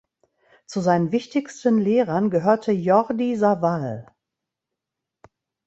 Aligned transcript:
Zu 0.65 0.81
seinen 0.81 1.11
wichtigsten 1.11 1.77
Lehrern 1.77 2.31
gehörte 2.31 2.71
Jordi 2.71 3.35
Savall. 3.35 4.07